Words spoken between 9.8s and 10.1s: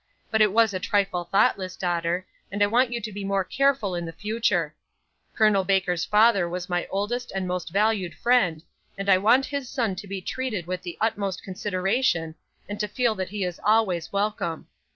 to